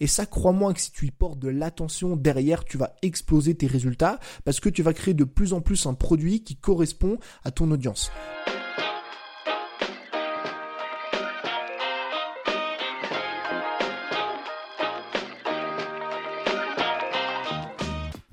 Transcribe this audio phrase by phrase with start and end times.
[0.00, 3.68] Et ça, crois-moi que si tu y portes de l'attention derrière, tu vas exploser tes
[3.68, 7.52] résultats parce que tu vas créer de plus en plus un produit qui correspond à
[7.52, 8.10] ton audience.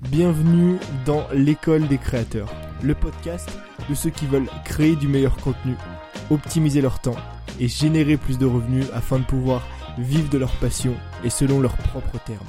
[0.00, 2.52] Bienvenue dans l'école des créateurs,
[2.82, 3.48] le podcast
[3.88, 5.76] de ceux qui veulent créer du meilleur contenu,
[6.28, 7.14] optimiser leur temps
[7.60, 9.62] et générer plus de revenus afin de pouvoir
[9.98, 10.94] vivent de leur passion
[11.24, 12.46] et selon leurs propres termes.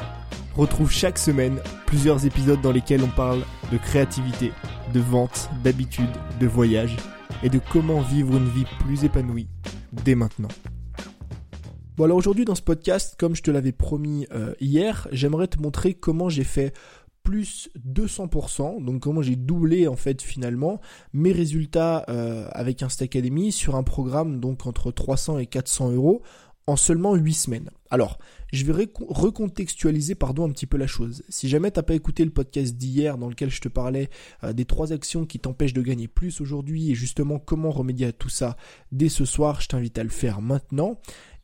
[0.55, 3.41] Retrouve chaque semaine plusieurs épisodes dans lesquels on parle
[3.71, 4.51] de créativité,
[4.93, 6.09] de vente, d'habitude,
[6.39, 6.95] de voyage
[7.41, 9.47] et de comment vivre une vie plus épanouie
[9.91, 10.49] dès maintenant.
[11.95, 15.61] Bon alors aujourd'hui dans ce podcast, comme je te l'avais promis euh, hier, j'aimerais te
[15.61, 16.73] montrer comment j'ai fait
[17.23, 20.81] plus 200%, donc comment j'ai doublé en fait finalement
[21.13, 26.21] mes résultats euh, avec Insta Academy sur un programme donc entre 300 et 400 euros
[26.67, 27.69] en seulement 8 semaines.
[27.89, 28.17] Alors,
[28.51, 31.23] je vais recontextualiser pardon un petit peu la chose.
[31.29, 34.09] Si jamais t'as pas écouté le podcast d'hier dans lequel je te parlais
[34.43, 38.11] euh, des trois actions qui t'empêchent de gagner plus aujourd'hui et justement comment remédier à
[38.11, 38.55] tout ça
[38.91, 40.99] dès ce soir, je t'invite à le faire maintenant.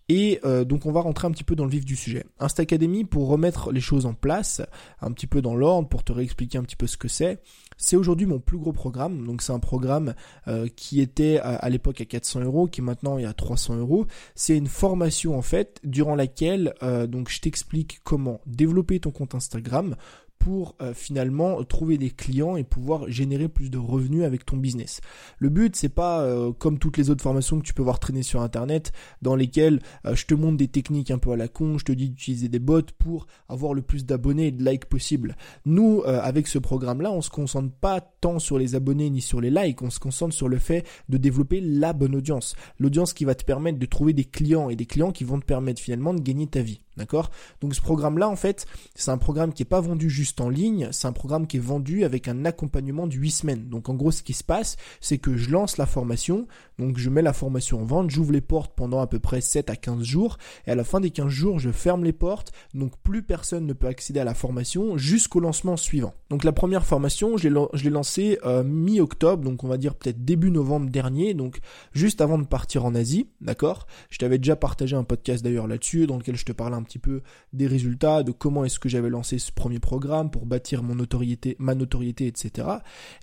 [0.10, 2.26] Et euh, donc on va rentrer un petit peu dans le vif du sujet.
[2.40, 4.62] Insta Academy, pour remettre les choses en place,
[5.02, 7.40] un petit peu dans l'ordre, pour te réexpliquer un petit peu ce que c'est,
[7.78, 9.26] c'est aujourd'hui mon plus gros programme.
[9.26, 10.16] Donc c'est un programme
[10.48, 14.08] euh, qui était à, l'époque à 400 euros, qui maintenant est à 300 euros.
[14.34, 19.36] C'est une formation en fait durant laquelle euh, donc je t'explique comment développer ton compte
[19.36, 19.96] Instagram
[20.40, 25.02] pour euh, finalement trouver des clients et pouvoir générer plus de revenus avec ton business.
[25.38, 28.24] Le but c'est pas euh, comme toutes les autres formations que tu peux voir traîner
[28.24, 31.78] sur internet dans lesquelles euh, je te montre des techniques un peu à la con,
[31.78, 35.36] je te dis d'utiliser des bots pour avoir le plus d'abonnés et de likes possible.
[35.66, 39.42] Nous avec ce programme là, on se concentre pas tant sur les abonnés ni sur
[39.42, 43.26] les likes, on se concentre sur le fait de développer la bonne audience, l'audience qui
[43.26, 46.14] va te permettre de trouver des clients et des clients qui vont te permettre finalement
[46.14, 46.82] de gagner ta vie.
[47.00, 47.32] D'accord?
[47.62, 50.90] Donc ce programme-là, en fait, c'est un programme qui n'est pas vendu juste en ligne,
[50.92, 53.70] c'est un programme qui est vendu avec un accompagnement de 8 semaines.
[53.70, 56.46] Donc en gros, ce qui se passe, c'est que je lance la formation,
[56.78, 59.70] donc je mets la formation en vente, j'ouvre les portes pendant à peu près 7
[59.70, 60.38] à 15 jours,
[60.68, 63.72] et à la fin des 15 jours, je ferme les portes, donc plus personne ne
[63.72, 66.14] peut accéder à la formation jusqu'au lancement suivant.
[66.30, 70.52] Donc la première formation, je l'ai lancée euh, mi-octobre, donc on va dire peut-être début
[70.52, 71.60] novembre dernier, donc
[71.94, 73.88] juste avant de partir en Asie, d'accord?
[74.10, 77.22] Je t'avais déjà partagé un podcast d'ailleurs là-dessus, dans lequel je te parlais un peu
[77.54, 81.56] des résultats, de comment est-ce que j'avais lancé ce premier programme pour bâtir mon notoriété,
[81.60, 82.68] ma notoriété, etc.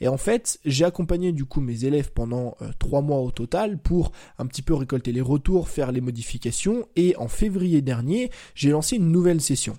[0.01, 3.79] Et en fait, j'ai accompagné du coup mes élèves pendant euh, trois mois au total
[3.79, 6.87] pour un petit peu récolter les retours, faire les modifications.
[6.95, 9.77] Et en février dernier, j'ai lancé une nouvelle session.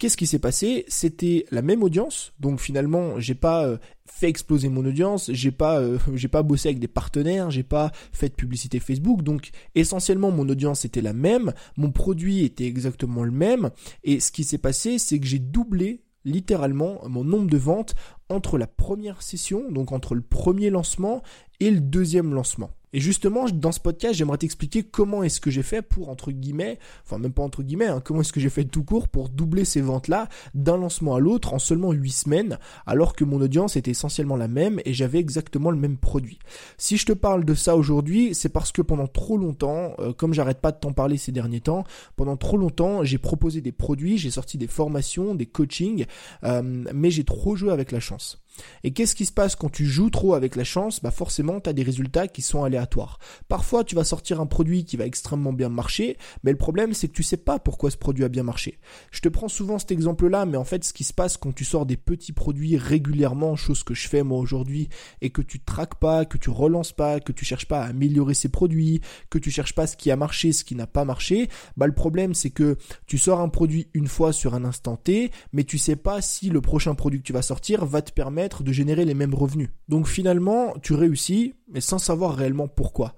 [0.00, 0.86] Qu'est-ce qui s'est passé?
[0.88, 5.78] C'était la même audience, donc finalement, j'ai pas euh, fait exploser mon audience, j'ai pas
[5.78, 10.30] euh, j'ai pas bossé avec des partenaires, j'ai pas fait de publicité Facebook, donc essentiellement
[10.30, 13.68] mon audience était la même, mon produit était exactement le même
[14.02, 17.94] et ce qui s'est passé, c'est que j'ai doublé littéralement mon nombre de ventes
[18.30, 21.22] entre la première session, donc entre le premier lancement
[21.60, 22.70] et le deuxième lancement.
[22.92, 26.78] Et justement, dans ce podcast, j'aimerais t'expliquer comment est-ce que j'ai fait pour, entre guillemets,
[27.04, 29.64] enfin même pas entre guillemets, hein, comment est-ce que j'ai fait tout court pour doubler
[29.64, 33.92] ces ventes-là d'un lancement à l'autre en seulement 8 semaines, alors que mon audience était
[33.92, 36.40] essentiellement la même et j'avais exactement le même produit.
[36.78, 40.34] Si je te parle de ça aujourd'hui, c'est parce que pendant trop longtemps, euh, comme
[40.34, 41.84] j'arrête pas de t'en parler ces derniers temps,
[42.16, 46.06] pendant trop longtemps, j'ai proposé des produits, j'ai sorti des formations, des coachings,
[46.42, 48.40] euh, mais j'ai trop joué avec la chance.
[48.84, 51.00] Et qu'est-ce qui se passe quand tu joues trop avec la chance?
[51.02, 53.18] Bah forcément, tu as des résultats qui sont aléatoires.
[53.48, 57.08] Parfois, tu vas sortir un produit qui va extrêmement bien marcher, mais le problème c'est
[57.08, 58.78] que tu sais pas pourquoi ce produit a bien marché.
[59.10, 61.64] Je te prends souvent cet exemple-là, mais en fait, ce qui se passe quand tu
[61.64, 64.88] sors des petits produits régulièrement, chose que je fais moi aujourd'hui,
[65.20, 68.34] et que tu traques pas, que tu relances pas, que tu cherches pas à améliorer
[68.34, 69.00] ces produits,
[69.30, 71.94] que tu cherches pas ce qui a marché, ce qui n'a pas marché, bah le
[71.94, 75.78] problème c'est que tu sors un produit une fois sur un instant T, mais tu
[75.78, 79.04] sais pas si le prochain produit que tu vas sortir va te permettre de générer
[79.04, 79.70] les mêmes revenus.
[79.88, 83.14] Donc finalement, tu réussis, mais sans savoir réellement pourquoi.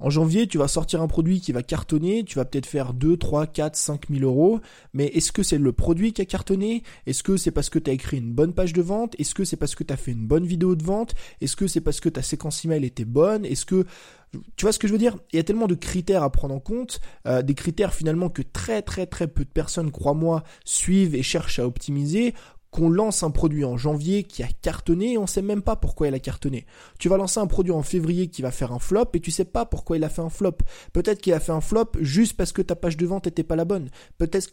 [0.00, 3.16] En janvier, tu vas sortir un produit qui va cartonner, tu vas peut-être faire 2,
[3.16, 4.60] 3, 4, 5 000 euros,
[4.92, 6.84] mais est-ce que c'est le produit qui a cartonné?
[7.06, 9.16] Est-ce que c'est parce que tu as écrit une bonne page de vente?
[9.18, 11.14] Est-ce que c'est parce que tu as fait une bonne vidéo de vente?
[11.40, 13.44] Est-ce que c'est parce que ta séquence email était bonne?
[13.44, 13.86] Est-ce que
[14.56, 15.16] tu vois ce que je veux dire?
[15.32, 18.42] Il y a tellement de critères à prendre en compte, euh, des critères finalement que
[18.42, 22.34] très très très peu de personnes, crois-moi, suivent et cherchent à optimiser
[22.70, 26.08] qu'on lance un produit en janvier qui a cartonné et on sait même pas pourquoi
[26.08, 26.66] il a cartonné.
[26.98, 29.44] Tu vas lancer un produit en février qui va faire un flop et tu sais
[29.44, 30.58] pas pourquoi il a fait un flop.
[30.92, 33.56] Peut-être qu'il a fait un flop juste parce que ta page de vente était pas
[33.56, 33.88] la bonne.
[34.18, 34.50] Peut-être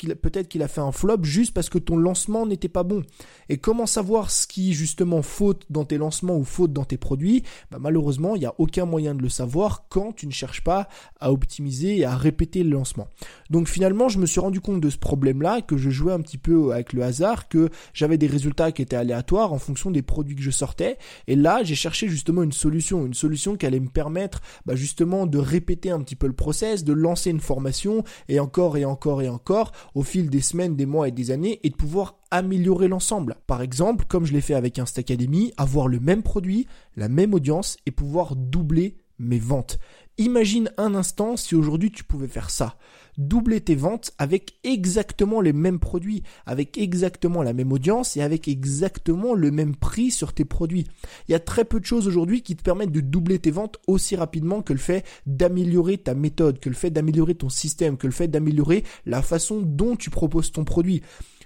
[0.47, 3.03] qu'il a fait un flop juste parce que ton lancement n'était pas bon.
[3.49, 7.43] Et comment savoir ce qui justement faute dans tes lancements ou faute dans tes produits?
[7.71, 10.87] Bah, Malheureusement, il n'y a aucun moyen de le savoir quand tu ne cherches pas
[11.19, 13.07] à optimiser et à répéter le lancement.
[13.49, 16.37] Donc finalement, je me suis rendu compte de ce problème-là, que je jouais un petit
[16.37, 17.69] peu avec le hasard, que
[18.07, 20.97] des résultats qui étaient aléatoires en fonction des produits que je sortais.
[21.27, 25.25] Et là, j'ai cherché justement une solution, une solution qui allait me permettre bah, justement
[25.25, 29.21] de répéter un petit peu le process, de lancer une formation et encore et encore
[29.21, 32.87] et encore au fil des semaines, des mois et des années et de pouvoir améliorer
[32.87, 33.35] l'ensemble.
[33.47, 37.33] Par exemple, comme je l'ai fait avec Insta Academy, avoir le même produit, la même
[37.33, 39.79] audience et pouvoir doubler mes ventes.
[40.17, 42.77] Imagine un instant si aujourd'hui tu pouvais faire ça.
[43.17, 48.47] Doubler tes ventes avec exactement les mêmes produits, avec exactement la même audience et avec
[48.47, 50.87] exactement le même prix sur tes produits.
[51.27, 53.77] Il y a très peu de choses aujourd'hui qui te permettent de doubler tes ventes
[53.87, 58.07] aussi rapidement que le fait d'améliorer ta méthode, que le fait d'améliorer ton système, que
[58.07, 61.01] le fait d'améliorer la façon dont tu proposes ton produit.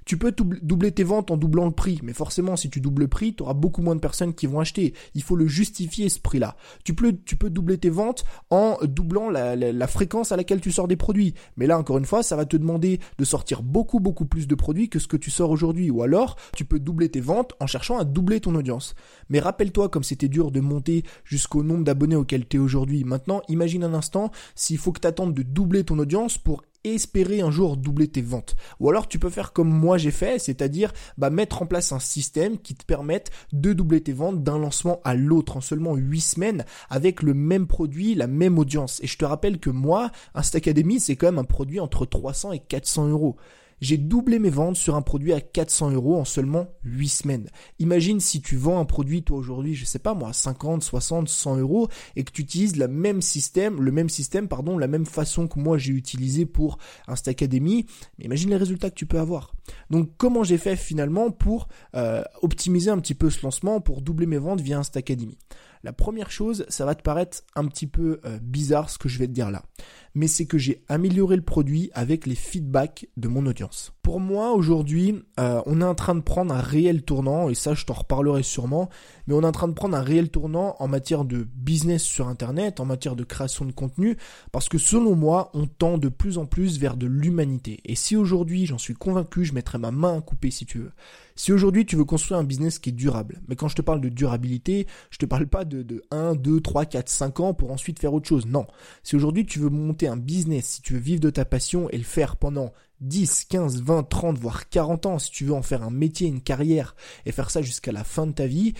[0.09, 3.07] Tu peux doubler tes ventes en doublant le prix, mais forcément, si tu doubles le
[3.07, 4.95] prix, tu auras beaucoup moins de personnes qui vont acheter.
[5.13, 6.55] Il faut le justifier, ce prix-là.
[6.83, 10.87] Tu peux, tu peux doubler tes ventes en doublant la, fréquence à laquelle tu sors
[10.87, 11.35] des produits.
[11.57, 14.55] Mais là, encore une fois, ça va te demander de sortir beaucoup, beaucoup plus de
[14.55, 15.91] produits que ce que tu sors aujourd'hui.
[15.91, 18.95] Ou alors, tu peux doubler tes ventes en cherchant à doubler ton audience.
[19.29, 23.03] Mais rappelle-toi comme c'était dur de monter jusqu'au nombre d'abonnés auquel tu es aujourd'hui.
[23.03, 27.41] Maintenant, imagine un instant s'il faut que tu attendes de doubler ton audience pour espérer
[27.41, 28.55] un jour doubler tes ventes.
[28.79, 31.99] Ou alors tu peux faire comme moi j'ai fait, c'est-à-dire bah, mettre en place un
[31.99, 36.21] système qui te permette de doubler tes ventes d'un lancement à l'autre en seulement 8
[36.21, 38.99] semaines avec le même produit, la même audience.
[39.03, 40.11] Et je te rappelle que moi,
[40.53, 43.37] Academy, c'est quand même un produit entre 300 et 400 euros
[43.81, 47.49] j'ai doublé mes ventes sur un produit à 400 euros en seulement 8 semaines.
[47.79, 51.57] Imagine si tu vends un produit, toi aujourd'hui, je sais pas moi, 50, 60, 100
[51.57, 55.47] euros, et que tu utilises le même système, le même système, pardon, la même façon
[55.47, 56.77] que moi j'ai utilisé pour
[57.07, 57.85] Instacademy.
[58.17, 59.53] Mais imagine les résultats que tu peux avoir.
[59.89, 64.25] Donc comment j'ai fait finalement pour euh, optimiser un petit peu ce lancement, pour doubler
[64.25, 65.37] mes ventes via Instacademy?
[65.83, 69.17] La première chose, ça va te paraître un petit peu euh, bizarre ce que je
[69.17, 69.63] vais te dire là,
[70.13, 73.93] mais c'est que j'ai amélioré le produit avec les feedbacks de mon audience.
[74.01, 77.73] Pour moi, aujourd'hui, euh, on est en train de prendre un réel tournant, et ça
[77.73, 78.89] je t'en reparlerai sûrement,
[79.27, 82.27] mais on est en train de prendre un réel tournant en matière de business sur
[82.27, 84.17] Internet, en matière de création de contenu,
[84.51, 87.79] parce que selon moi, on tend de plus en plus vers de l'humanité.
[87.85, 90.91] Et si aujourd'hui, j'en suis convaincu, je mettrai ma main à couper si tu veux.
[91.39, 94.01] Si aujourd'hui tu veux construire un business qui est durable, mais quand je te parle
[94.01, 97.71] de durabilité, je te parle pas de, de 1, 2, 3, 4, 5 ans pour
[97.71, 98.45] ensuite faire autre chose.
[98.45, 98.67] Non.
[99.03, 101.97] Si aujourd'hui tu veux monter un business, si tu veux vivre de ta passion et
[101.97, 105.83] le faire pendant 10, 15, 20, 30, voire 40 ans, si tu veux en faire
[105.83, 108.73] un métier, une carrière et faire ça jusqu'à la fin de ta vie,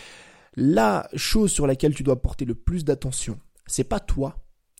[0.55, 4.37] la chose sur laquelle tu dois porter le plus d'attention, c'est pas toi,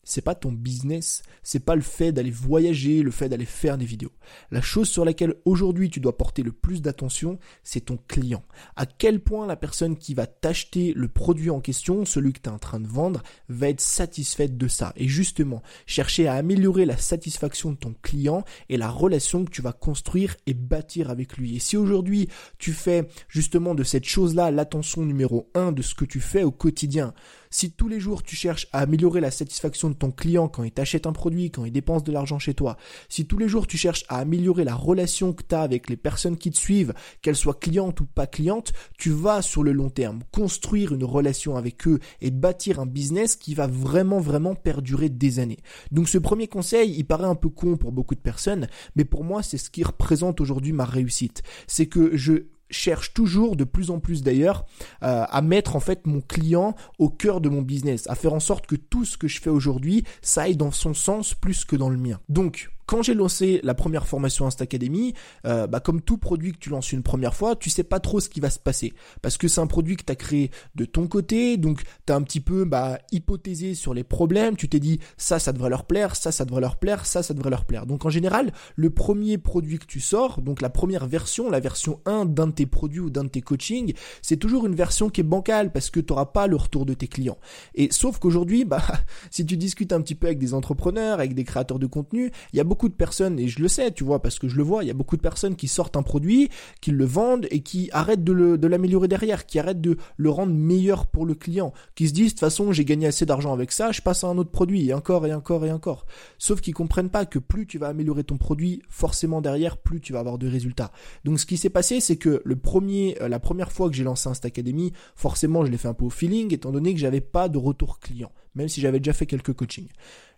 [0.10, 3.86] c'est pas ton business, c'est pas le fait d'aller voyager, le fait d'aller faire des
[3.86, 4.12] vidéos.
[4.52, 8.44] La chose sur laquelle aujourd'hui tu dois porter le plus d'attention, c'est ton client.
[8.76, 12.50] À quel point la personne qui va t'acheter le produit en question, celui que tu
[12.50, 14.94] es en train de vendre, va être satisfaite de ça?
[14.96, 19.62] Et justement, chercher à améliorer la satisfaction de ton client et la relation que tu
[19.62, 21.56] vas construire et bâtir avec lui.
[21.56, 26.06] Et si aujourd'hui tu fais justement de cette chose-là l'attention numéro un de ce que
[26.06, 27.14] tu fais au quotidien,
[27.50, 30.72] si tous les jours tu cherches à améliorer la satisfaction de ton client quand il
[30.72, 32.78] t'achète un produit, quand il dépense de l'argent chez toi,
[33.10, 35.98] si tous les jours tu cherches à améliorer la relation que tu as avec les
[35.98, 39.90] personnes qui te suivent, qu'elles soient clientes ou pas clientes, tu vas sur le long
[39.90, 45.10] terme construire une relation avec eux et bâtir un business qui va vraiment vraiment perdurer
[45.10, 45.60] des années.
[45.92, 49.24] Donc ce premier conseil, il paraît un peu con pour beaucoup de personnes, mais pour
[49.24, 51.42] moi c'est ce qui représente aujourd'hui ma réussite.
[51.68, 54.66] C'est que je cherche toujours de plus en plus d'ailleurs
[55.04, 58.40] euh, à mettre en fait mon client au cœur de mon business, à faire en
[58.40, 61.76] sorte que tout ce que je fais aujourd'hui, ça aille dans son sens plus que
[61.76, 62.20] dans le mien.
[62.30, 65.14] Donc quand j'ai lancé la première formation Insta Academy,
[65.46, 68.20] euh, bah comme tout produit que tu lances une première fois, tu sais pas trop
[68.20, 70.86] ce qui va se passer parce que c'est un produit que tu as créé de
[70.86, 74.80] ton côté, donc tu as un petit peu bah, hypothésé sur les problèmes, tu t'es
[74.80, 77.66] dit ça ça devrait leur plaire, ça ça devrait leur plaire, ça ça devrait leur
[77.66, 77.86] plaire.
[77.86, 82.00] Donc en général, le premier produit que tu sors, donc la première version, la version
[82.08, 83.94] 1 d'un de tes produits ou d'un de tes coachings,
[84.24, 86.96] c'est toujours une version qui est bancale parce que tu n'auras pas le retour de
[86.96, 87.38] tes clients.
[87.76, 88.82] Et sauf qu'aujourd'hui, bah
[89.30, 92.58] si tu discutes un petit peu avec des entrepreneurs, avec des créateurs de contenu, il
[92.58, 94.56] y a beaucoup beaucoup de personnes, et je le sais, tu vois, parce que je
[94.56, 96.48] le vois, il y a beaucoup de personnes qui sortent un produit,
[96.80, 101.08] qui le vendent et qui arrêtent de l'améliorer derrière, qui arrêtent de le rendre meilleur
[101.08, 103.92] pour le client, qui se disent, de toute façon, j'ai gagné assez d'argent avec ça,
[103.92, 106.06] je passe à un autre produit, et encore, et encore, et encore.
[106.38, 110.14] Sauf qu'ils comprennent pas que plus tu vas améliorer ton produit, forcément derrière, plus tu
[110.14, 110.94] vas avoir de résultats.
[111.26, 114.06] Donc ce qui s'est passé, c'est que le premier, euh, la première fois que j'ai
[114.06, 117.20] lancé Insta Academy, forcément, je l'ai fait un peu au feeling, étant donné que j'avais
[117.20, 119.88] pas de retour client, même si j'avais déjà fait quelques coachings.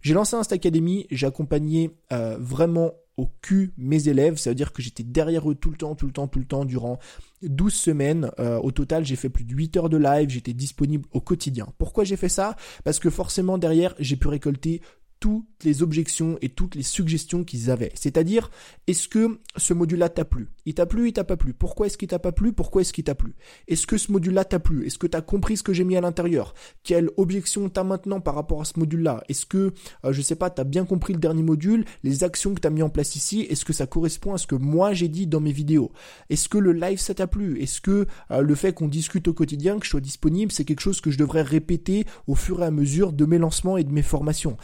[0.02, 4.72] J'ai lancé Insta Academy, j'ai accompagné euh, vraiment au cul mes élèves, ça veut dire
[4.74, 7.00] que j'étais derrière eux tout le temps, tout le temps, tout le temps durant
[7.42, 8.32] 12 semaines.
[8.40, 11.68] Euh, au total, j'ai fait plus de 8 heures de live, j'étais disponible au quotidien.
[11.80, 12.56] Pourquoi j'ai fait ça?
[12.84, 14.82] Parce que forcément derrière, j'ai pu récolter
[15.22, 17.92] toutes les objections et toutes les suggestions qu'ils avaient.
[17.94, 18.50] C'est-à-dire,
[18.88, 20.50] est-ce que ce module-là t'a plu?
[20.66, 21.54] Il t'a plu, il t'a pas plu.
[21.54, 22.54] Pourquoi est-ce qu'il t'a pas plu?
[22.54, 23.36] Pourquoi est-ce qu'il t'a plu?
[23.68, 24.86] Est-ce que ce module-là t'a plu?
[24.86, 26.56] Est-ce que tu as compris ce que j'ai mis à l'intérieur?
[26.84, 29.24] Quelle objection t'as maintenant par rapport à ce module-là?
[29.30, 29.74] Est-ce que,
[30.06, 32.82] euh, je sais pas, t'as bien compris le dernier module Les actions que t'as mis
[32.82, 35.52] en place ici, est-ce que ça correspond à ce que moi j'ai dit dans mes
[35.52, 35.92] vidéos?
[36.32, 37.62] Est-ce que le live ça t'a plu?
[37.62, 40.82] Est-ce que euh, le fait qu'on discute au quotidien, que je sois disponible, c'est quelque
[40.82, 43.92] chose que je devrais répéter au fur et à mesure de mes lancements et de
[43.92, 44.58] mes formations?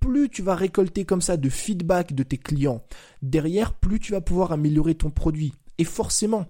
[0.00, 2.82] Plus tu vas récolter comme ça de feedback de tes clients,
[3.22, 5.52] derrière, plus tu vas pouvoir améliorer ton produit.
[5.78, 6.46] Et forcément,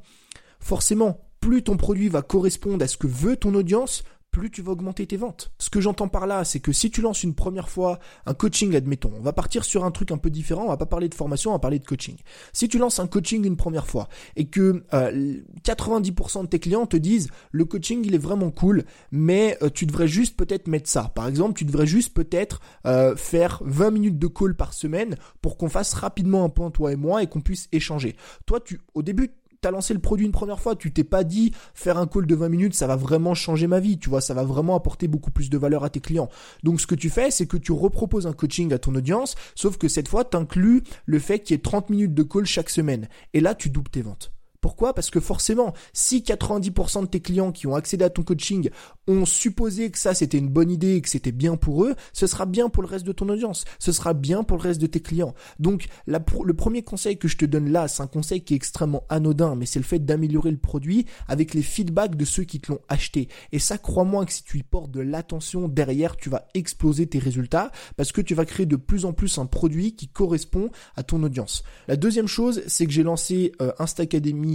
[0.61, 4.73] forcément, plus ton produit va correspondre à ce que veut ton audience, plus tu vas
[4.73, 5.51] augmenter tes ventes.
[5.59, 8.75] Ce que j'entends par là, c'est que si tu lances une première fois un coaching,
[8.77, 11.15] admettons, on va partir sur un truc un peu différent, on va pas parler de
[11.15, 12.17] formation, on va parler de coaching.
[12.53, 16.87] Si tu lances un coaching une première fois et que 90% euh, de tes clients
[16.87, 20.89] te disent le coaching il est vraiment cool, mais euh, tu devrais juste peut-être mettre
[20.89, 21.11] ça.
[21.15, 25.57] Par exemple, tu devrais juste peut-être euh, faire 20 minutes de call par semaine pour
[25.57, 28.17] qu'on fasse rapidement un point toi et moi et qu'on puisse échanger.
[28.47, 31.53] Toi, tu au début t'as lancé le produit une première fois, tu t'es pas dit
[31.75, 34.35] faire un call de 20 minutes, ça va vraiment changer ma vie, tu vois, ça
[34.35, 36.29] va vraiment apporter beaucoup plus de valeur à tes clients.
[36.63, 39.79] Donc ce que tu fais, c'est que tu reproposes un coaching à ton audience, sauf
[39.79, 42.71] que cette fois, tu inclus le fait qu'il y ait 30 minutes de call chaque
[42.71, 43.09] semaine.
[43.35, 44.33] Et là, tu doubles tes ventes.
[44.61, 44.95] Pourquoi?
[44.95, 48.71] Parce que forcément, si 90% de tes clients qui ont accédé à ton coaching
[49.07, 52.27] ont supposé que ça c'était une bonne idée et que c'était bien pour eux, ce
[52.27, 54.87] sera bien pour le reste de ton audience, ce sera bien pour le reste de
[54.87, 55.35] tes clients.
[55.59, 59.05] Donc le premier conseil que je te donne là, c'est un conseil qui est extrêmement
[59.09, 62.73] anodin, mais c'est le fait d'améliorer le produit avec les feedbacks de ceux qui te
[62.73, 63.29] l'ont acheté.
[63.53, 67.19] Et ça, crois-moi que si tu y portes de l'attention derrière, tu vas exploser tes
[67.19, 71.03] résultats parce que tu vas créer de plus en plus un produit qui correspond à
[71.03, 71.63] ton audience.
[71.87, 74.07] La deuxième chose, c'est que j'ai lancé euh, Insta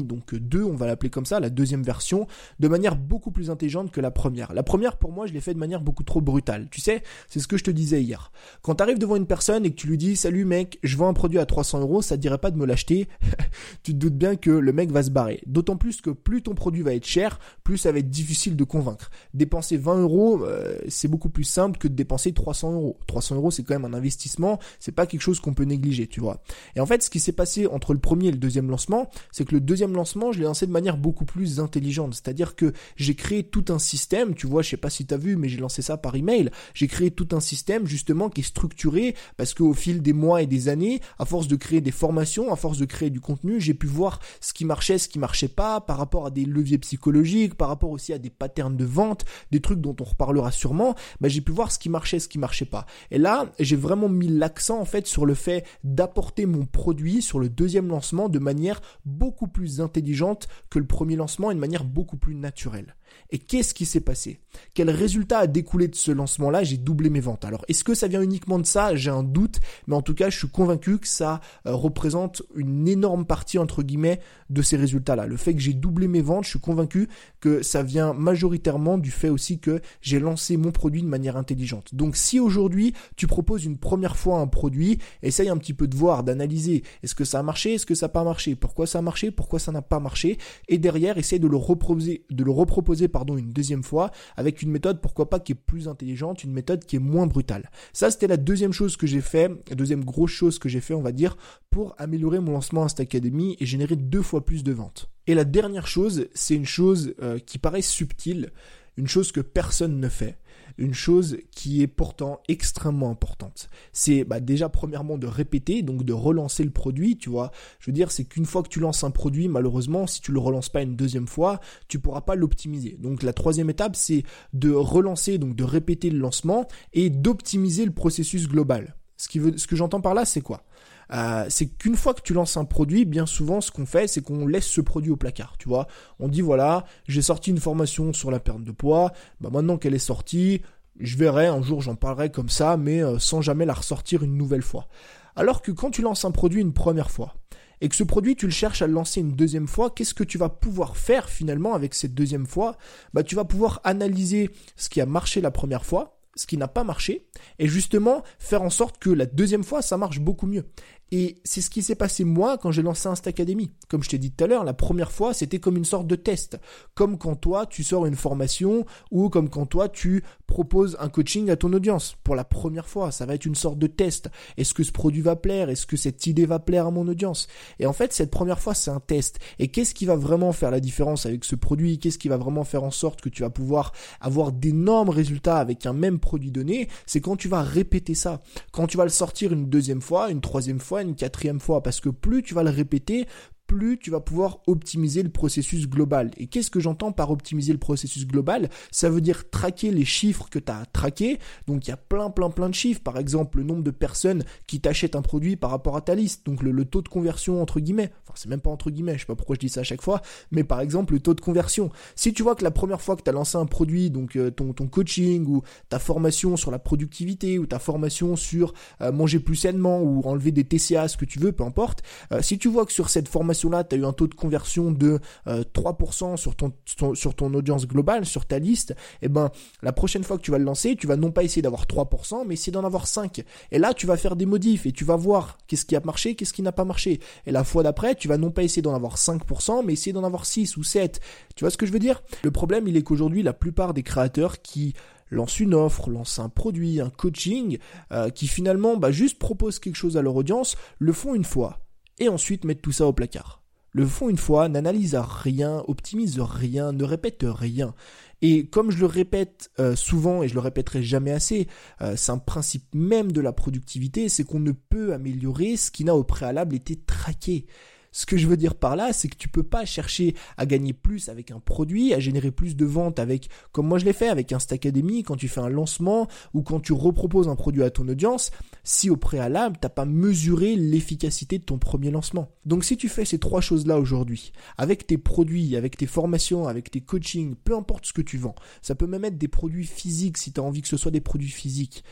[0.02, 2.26] Donc 2, on va l'appeler comme ça, la deuxième version,
[2.60, 4.54] de manière beaucoup plus intelligente que la première.
[4.54, 6.68] La première, pour moi, je l'ai fait de manière beaucoup trop brutale.
[6.72, 8.32] Tu sais, c'est ce que je te disais hier.
[8.62, 11.10] Quand tu arrives devant une personne et que tu lui dis, salut mec, je vends
[11.10, 13.08] un produit à 300 euros, ça te dirait pas de me l'acheter,
[13.84, 15.42] tu te doutes bien que le mec va se barrer.
[15.46, 18.64] D'autant plus que plus ton produit va être cher, plus ça va être difficile de
[18.64, 19.12] convaincre.
[19.34, 22.98] Dépenser 20 euros, euh, c'est beaucoup plus simple que de dépenser 300 euros.
[23.08, 26.20] 300 euros, c'est quand même un investissement, c'est pas quelque chose qu'on peut négliger, tu
[26.20, 26.42] vois.
[26.76, 29.46] Et en fait, ce qui s'est passé entre le premier et le deuxième lancement, c'est
[29.46, 32.14] que le deuxième lancement, je l'ai lancé de manière beaucoup plus intelligente.
[32.14, 35.18] C'est-à-dire que j'ai créé tout un système, tu vois, je sais pas si tu as
[35.18, 36.50] vu, mais j'ai lancé ça par email.
[36.74, 40.48] J'ai créé tout un système justement qui est structuré parce qu'au fil des mois et
[40.48, 43.74] des années, à force de créer des formations, à force de créer du contenu, j'ai
[43.74, 47.56] pu voir ce qui marchait, ce qui marchait pas par rapport à des leviers psychologiques,
[47.56, 50.96] par rapport aussi à des patterns de vente, des trucs dont on reparlera sûrement.
[51.20, 52.86] Bah, j'ai pu voir ce qui marchait, ce qui marchait pas.
[53.12, 57.40] Et là, j'ai vraiment mis l'accent en fait sur le fait d'apporter mon produit sur
[57.40, 61.84] le deuxième lancement de manière beaucoup plus intelligente que le premier lancement et de manière
[61.84, 62.96] beaucoup plus naturelle.
[63.32, 64.40] Et qu'est-ce qui s'est passé?
[64.74, 66.64] Quel résultat a découlé de ce lancement-là?
[66.64, 67.46] J'ai doublé mes ventes.
[67.46, 68.96] Alors, est-ce que ça vient uniquement de ça?
[68.96, 72.88] J'ai un doute, mais en tout cas, je suis convaincu que ça euh, représente une
[72.88, 75.26] énorme partie, entre guillemets, de ces résultats-là.
[75.26, 79.12] Le fait que j'ai doublé mes ventes, je suis convaincu que ça vient majoritairement du
[79.12, 81.96] fait aussi que j'ai lancé mon produit de manière intelligente.
[81.96, 85.96] Donc, si aujourd'hui, tu proposes une première fois un produit, essaye un petit peu de
[85.96, 86.84] voir, d'analyser.
[87.02, 87.74] Est-ce que ça a marché?
[87.74, 88.56] Est-ce que ça n'a pas marché?
[88.56, 89.32] Pourquoi ça a marché?
[89.32, 90.38] Pourquoi ça n'a pas marché?
[90.68, 94.72] Et derrière, essaye de le reproposer, de le reproposer pardon une deuxième fois avec une
[94.72, 97.70] méthode pourquoi pas qui est plus intelligente, une méthode qui est moins brutale.
[97.94, 100.94] Ça c'était la deuxième chose que j'ai fait, la deuxième grosse chose que j'ai fait
[100.94, 101.38] on va dire
[101.70, 105.10] pour améliorer mon lancement Insta Academy et générer deux fois plus de ventes.
[105.26, 108.52] Et la dernière chose, c'est une chose euh, qui paraît subtile,
[108.98, 110.38] une chose que personne ne fait
[110.78, 113.70] une chose qui est pourtant extrêmement importante.
[113.92, 117.52] C'est bah, déjà premièrement de répéter, donc de relancer le produit, tu vois.
[117.80, 120.40] Je veux dire, c'est qu'une fois que tu lances un produit, malheureusement, si tu le
[120.40, 122.98] relances pas une deuxième fois, tu pourras pas l'optimiser.
[123.00, 124.24] Donc la troisième étape, c'est
[124.54, 128.96] de relancer, donc de répéter le lancement et d'optimiser le processus global.
[129.16, 130.66] Ce que j'entends par là, c'est quoi?
[131.14, 134.22] Euh, c'est qu'une fois que tu lances un produit, bien souvent, ce qu'on fait, c'est
[134.22, 135.56] qu'on laisse ce produit au placard.
[135.58, 135.88] Tu vois,
[136.20, 139.12] on dit voilà, j'ai sorti une formation sur la perte de poids.
[139.40, 140.62] Bah maintenant qu'elle est sortie,
[141.00, 144.38] je verrai un jour, j'en parlerai comme ça, mais euh, sans jamais la ressortir une
[144.38, 144.88] nouvelle fois.
[145.36, 147.36] Alors que quand tu lances un produit une première fois,
[147.82, 150.24] et que ce produit, tu le cherches à le lancer une deuxième fois, qu'est-ce que
[150.24, 152.78] tu vas pouvoir faire finalement avec cette deuxième fois?
[153.14, 156.68] Bah, tu vas pouvoir analyser ce qui a marché la première fois, ce qui n'a
[156.70, 157.28] pas marché,
[157.60, 160.66] et justement faire en sorte que la deuxième fois, ça marche beaucoup mieux.
[161.12, 163.72] Et c'est ce qui s'est passé moi quand j'ai lancé Insta Academy.
[163.88, 166.16] Comme je t'ai dit tout à l'heure, la première fois, c'était comme une sorte de
[166.16, 166.58] test.
[166.96, 171.50] Comme quand toi, tu sors une formation ou comme quand toi, tu proposes un coaching
[171.52, 172.16] à ton audience.
[172.24, 174.30] Pour la première fois, ça va être une sorte de test.
[174.58, 175.70] Est-ce que ce produit va plaire?
[175.70, 177.48] Est-ce que cette idée va plaire à mon audience?
[177.78, 179.40] Et en fait, cette première fois, c'est un test.
[179.60, 182.00] Et qu'est-ce qui va vraiment faire la différence avec ce produit?
[182.00, 185.86] Qu'est-ce qui va vraiment faire en sorte que tu vas pouvoir avoir d'énormes résultats avec
[185.86, 186.88] un même produit donné?
[187.06, 188.42] C'est quand tu vas répéter ça.
[188.72, 192.00] Quand tu vas le sortir une deuxième fois, une troisième fois, une quatrième fois, parce
[192.00, 193.28] que plus tu vas le répéter,
[193.68, 196.32] plus tu vas pouvoir optimiser le processus global.
[196.38, 198.70] Et qu'est-ce que j'entends par optimiser le processus global?
[198.92, 201.40] Ça veut dire traquer les chiffres que tu as traqués.
[201.68, 203.02] Donc il y a plein plein plein de chiffres.
[203.02, 206.46] Par exemple, le nombre de personnes qui t'achètent un produit par rapport à ta liste.
[206.46, 208.12] Donc le, taux de conversion entre guillemets.
[208.24, 210.02] Enfin c'est même pas entre guillemets, je sais pas pourquoi je dis ça à chaque
[210.02, 210.22] fois.
[210.52, 211.92] Mais par exemple le taux de conversion.
[212.16, 214.52] Si tu vois que la première fois que tu as lancé un produit, donc euh,
[214.52, 219.56] ton, coaching ou ta formation sur la productivité ou ta formation sur euh, manger plus
[219.56, 222.04] sainement ou enlever des TCA, ce que tu veux, peu importe.
[222.32, 224.36] Euh, si tu vois que sur cette formation là tu as eu un taux de
[224.36, 228.92] conversion de 3% euh, sur ton, audience globale, sur ta liste,
[229.22, 229.52] et eh ben
[229.82, 232.46] la prochaine fois que tu vas le lancer, tu vas non pas essayer d'avoir 3%,
[232.48, 233.44] mais essayer d'en avoir 5.
[233.72, 236.36] Et là, tu vas faire des modifs et tu vas voir qu'est-ce qui a marché,
[236.36, 237.20] qu'est-ce qui n'a pas marché.
[237.46, 240.24] Et la fois d'après, tu vas non pas essayer d'en avoir 5%, mais essayer d'en
[240.24, 241.20] avoir 6 ou 7.
[241.56, 242.24] Tu vois ce que je veux dire?
[242.44, 244.94] Le problème, il est qu'aujourd'hui, la plupart des créateurs qui
[245.30, 247.80] lancent une offre, lancent un produit, un coaching,
[248.12, 251.80] euh, qui finalement bah, juste proposent quelque chose à leur audience, le font une fois
[252.20, 253.64] et ensuite mettre tout ça au placard.
[253.92, 257.94] Le font une fois, n'analyse rien, optimise rien, ne répète rien.
[258.42, 261.68] Et comme je le répète euh, souvent et je le répéterai jamais assez,
[262.02, 266.04] euh, c'est un principe même de la productivité, c'est qu'on ne peut améliorer ce qui
[266.04, 267.68] n'a au préalable été traqué.
[268.14, 270.94] Ce que je veux dire par là, c'est que tu peux pas chercher à gagner
[270.94, 274.30] plus avec un produit, à générer plus de ventes avec, comme moi je l'ai fait
[274.30, 277.90] avec Insta Academy, quand tu fais un lancement ou quand tu reproposes un produit à
[277.90, 278.52] ton audience,
[278.84, 282.50] si au préalable t'as pas mesuré l'efficacité de ton premier lancement.
[282.66, 286.92] Donc si tu fais ces trois choses-là aujourd'hui, avec tes produits, avec tes formations, avec
[286.92, 290.38] tes coachings, peu importe ce que tu vends, ça peut même être des produits physiques
[290.38, 292.04] si tu as envie que ce soit des produits physiques.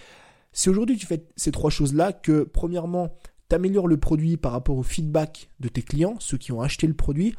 [0.53, 3.15] Si aujourd'hui tu fais ces trois choses-là, que premièrement,
[3.53, 6.93] améliores le produit par rapport au feedback de tes clients, ceux qui ont acheté le
[6.93, 7.35] produit,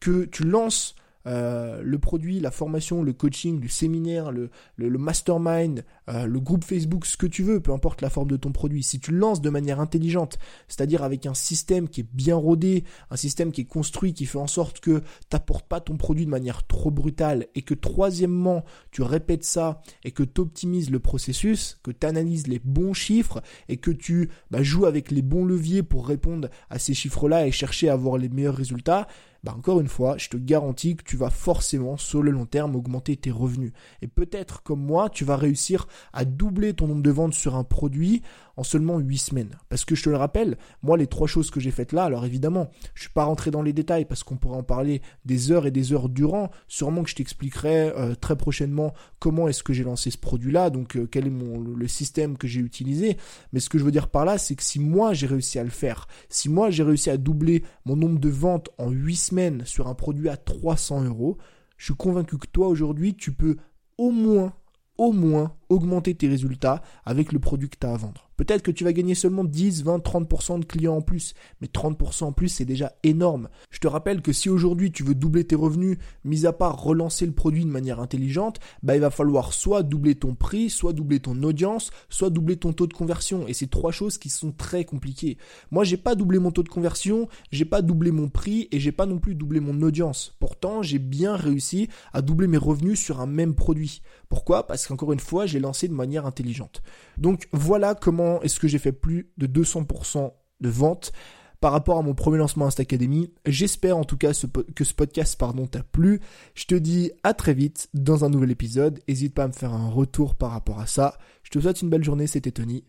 [0.00, 0.94] que tu lances
[1.26, 6.64] euh, le produit, la formation, le coaching, le séminaire, le, le, mastermind, euh, le groupe
[6.64, 9.18] Facebook, ce que tu veux, peu importe la forme de ton produit, si tu le
[9.18, 13.62] lances de manière intelligente, c'est-à-dire avec un système qui est bien rodé, un système qui
[13.62, 16.90] est construit, qui fait en sorte que tu n'apportes pas ton produit de manière trop
[16.90, 22.06] brutale, et que troisièmement, tu répètes ça, et que tu optimises le processus, que tu
[22.06, 26.48] analyses les bons chiffres, et que tu bah, joues avec les bons leviers pour répondre
[26.70, 29.08] à ces chiffres-là et chercher à avoir les meilleurs résultats,
[29.46, 32.74] bah encore une fois, je te garantis que tu vas forcément sur le long terme
[32.74, 33.70] augmenter tes revenus.
[34.02, 37.62] Et peut-être comme moi, tu vas réussir à doubler ton nombre de ventes sur un
[37.62, 38.22] produit
[38.56, 39.58] en seulement 8 semaines.
[39.68, 42.24] Parce que je te le rappelle, moi les trois choses que j'ai faites là, alors
[42.24, 45.66] évidemment, je suis pas rentré dans les détails parce qu'on pourrait en parler des heures
[45.66, 46.50] et des heures durant.
[46.68, 50.96] Sûrement que je t'expliquerai euh, très prochainement comment est-ce que j'ai lancé ce produit-là, donc
[50.96, 53.16] euh, quel est mon, le système que j'ai utilisé.
[53.52, 55.64] Mais ce que je veux dire par là, c'est que si moi j'ai réussi à
[55.64, 59.62] le faire, si moi j'ai réussi à doubler mon nombre de ventes en 8 semaines
[59.64, 61.38] sur un produit à 300 euros,
[61.76, 63.56] je suis convaincu que toi aujourd'hui, tu peux
[63.98, 64.52] au moins,
[64.98, 68.25] au moins augmenter tes résultats avec le produit que tu as à vendre.
[68.36, 72.24] Peut-être que tu vas gagner seulement 10, 20, 30% de clients en plus, mais 30%
[72.24, 73.48] en plus, c'est déjà énorme.
[73.70, 77.26] Je te rappelle que si aujourd'hui tu veux doubler tes revenus, mis à part relancer
[77.26, 81.20] le produit de manière intelligente, bah il va falloir soit doubler ton prix, soit doubler
[81.20, 83.46] ton audience, soit doubler ton taux de conversion.
[83.48, 85.38] Et c'est trois choses qui sont très compliquées.
[85.70, 88.92] Moi, j'ai pas doublé mon taux de conversion, j'ai pas doublé mon prix et j'ai
[88.92, 90.36] pas non plus doublé mon audience.
[90.40, 94.02] Pourtant, j'ai bien réussi à doubler mes revenus sur un même produit.
[94.28, 94.66] Pourquoi?
[94.66, 96.82] Parce qu'encore une fois, j'ai lancé de manière intelligente.
[97.16, 101.12] Donc voilà comment est-ce que j'ai fait plus de 200% de ventes
[101.60, 103.32] par rapport à mon premier lancement Insta Academy.
[103.46, 104.32] J'espère en tout cas
[104.74, 106.20] que ce podcast pardon t'a plu.
[106.54, 109.00] Je te dis à très vite dans un nouvel épisode.
[109.08, 111.18] N'hésite pas à me faire un retour par rapport à ça.
[111.42, 112.84] Je te souhaite une belle journée, c'était Tony.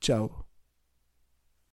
[0.00, 0.45] Ciao